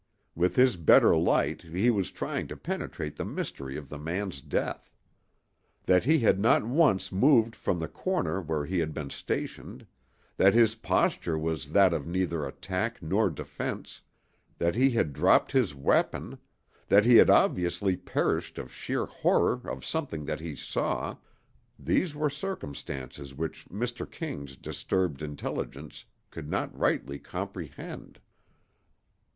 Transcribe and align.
With 0.33 0.55
his 0.55 0.77
better 0.77 1.15
light 1.15 1.61
he 1.61 1.91
was 1.91 2.09
trying 2.11 2.47
to 2.47 2.57
penetrate 2.57 3.17
the 3.17 3.23
mystery 3.23 3.77
of 3.77 3.87
the 3.89 3.99
man's 3.99 4.41
death. 4.41 4.89
That 5.85 6.05
he 6.05 6.17
had 6.17 6.39
not 6.39 6.65
once 6.65 7.11
moved 7.11 7.55
from 7.55 7.77
the 7.77 7.87
corner 7.87 8.41
where 8.41 8.65
he 8.65 8.79
had 8.79 8.95
been 8.95 9.11
stationed; 9.11 9.85
that 10.37 10.55
his 10.55 10.73
posture 10.73 11.37
was 11.37 11.67
that 11.73 11.93
of 11.93 12.07
neither 12.07 12.47
attack 12.47 12.99
nor 13.03 13.29
defense; 13.29 14.01
that 14.57 14.73
he 14.73 14.89
had 14.89 15.13
dropped 15.13 15.51
his 15.51 15.75
weapon; 15.75 16.39
that 16.87 17.05
he 17.05 17.17
had 17.17 17.29
obviously 17.29 17.95
perished 17.95 18.57
of 18.57 18.73
sheer 18.73 19.05
horror 19.05 19.61
of 19.65 19.85
something 19.85 20.25
that 20.25 20.39
he 20.39 20.55
saw—these 20.55 22.15
were 22.15 22.27
circumstances 22.27 23.35
which 23.35 23.69
Mr. 23.69 24.09
King's 24.09 24.57
disturbed 24.57 25.21
intelligence 25.21 26.05
could 26.31 26.49
not 26.49 26.75
rightly 26.75 27.19
comprehend. 27.19 28.19